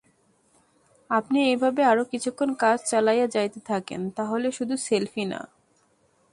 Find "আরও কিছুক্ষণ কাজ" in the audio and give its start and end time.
1.83-2.77